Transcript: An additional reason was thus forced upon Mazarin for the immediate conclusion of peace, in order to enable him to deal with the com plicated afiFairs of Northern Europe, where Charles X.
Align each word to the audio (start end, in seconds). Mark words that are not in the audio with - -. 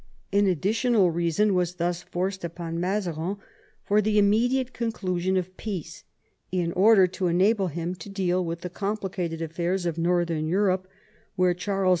An 0.33 0.47
additional 0.47 1.11
reason 1.11 1.53
was 1.53 1.75
thus 1.75 2.01
forced 2.01 2.43
upon 2.43 2.79
Mazarin 2.79 3.37
for 3.83 4.01
the 4.01 4.17
immediate 4.17 4.73
conclusion 4.73 5.37
of 5.37 5.55
peace, 5.57 6.05
in 6.51 6.71
order 6.71 7.05
to 7.05 7.27
enable 7.27 7.67
him 7.67 7.93
to 7.93 8.09
deal 8.09 8.43
with 8.43 8.61
the 8.61 8.69
com 8.71 8.97
plicated 8.97 9.41
afiFairs 9.41 9.85
of 9.85 9.99
Northern 9.99 10.47
Europe, 10.47 10.87
where 11.35 11.53
Charles 11.53 11.89
X. 11.89 11.89